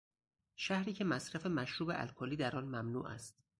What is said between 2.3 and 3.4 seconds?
در آن ممنوع است.